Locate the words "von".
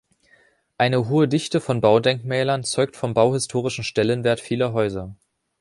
1.61-1.79